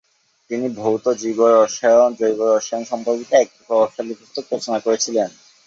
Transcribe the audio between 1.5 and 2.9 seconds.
রসায়ন